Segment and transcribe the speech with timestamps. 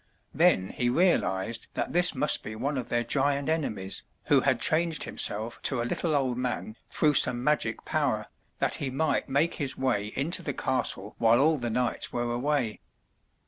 [0.33, 5.03] Then he realized that this must be one of their giant enemies, who had changed
[5.03, 8.25] him self to a little old man through some magic power,
[8.57, 12.79] that he might make his way into the castle while all the knights were away.